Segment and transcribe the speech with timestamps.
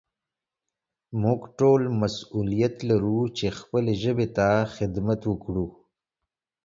[1.21, 5.65] موږ ټول مسؤليت لرو چې خپلې ژبې ته خدمت وکړو.